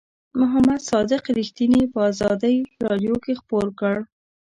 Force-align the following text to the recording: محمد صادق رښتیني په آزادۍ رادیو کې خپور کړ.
محمد 0.39 0.81
صادق 0.91 1.23
رښتیني 1.37 1.81
په 1.91 1.99
آزادۍ 2.09 2.57
رادیو 2.85 3.15
کې 3.23 3.33
خپور 3.41 3.65
کړ. 3.79 3.95